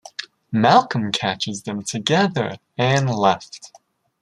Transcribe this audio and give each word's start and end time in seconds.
Malcolm 0.51 1.11
catches 1.11 1.61
them 1.61 1.83
together 1.83 2.57
and 2.75 3.07
left. 3.07 3.71